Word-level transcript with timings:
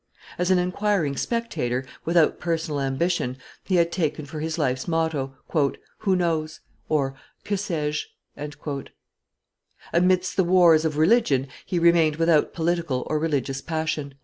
As 0.39 0.49
an 0.49 0.57
inquiring 0.57 1.15
spectator, 1.15 1.85
without 2.05 2.39
personal 2.39 2.81
ambition, 2.81 3.37
he 3.65 3.75
had 3.75 3.91
taken 3.91 4.25
for 4.25 4.39
his 4.39 4.57
life's 4.57 4.87
motto, 4.87 5.35
"Who 5.51 6.15
knows? 6.15 6.59
(Que 6.89 7.55
sais 7.55 8.07
je?)" 8.35 8.85
Amidst 9.93 10.37
the 10.37 10.43
wars 10.43 10.85
of 10.85 10.97
religion 10.97 11.47
he 11.67 11.77
remained 11.77 12.15
without 12.15 12.51
political 12.51 13.03
or 13.11 13.19
religious 13.19 13.61
passion. 13.61 14.15